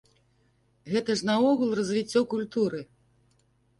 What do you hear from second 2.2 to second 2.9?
культуры!